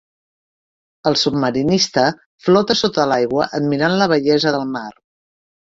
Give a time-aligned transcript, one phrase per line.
[1.11, 2.07] El submarinista
[2.47, 4.91] flota sota l'aigua admirant la bellesa del mar.